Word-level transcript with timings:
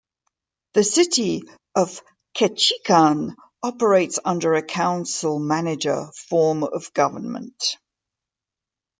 The 0.73 0.83
City 0.83 1.43
of 1.75 2.01
Ketchikan 2.33 3.35
operates 3.61 4.17
under 4.25 4.55
a 4.55 4.63
council-manager 4.65 6.09
form 6.27 6.63
of 6.63 6.91
government. 6.95 7.77